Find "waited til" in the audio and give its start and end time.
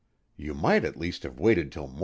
1.39-1.85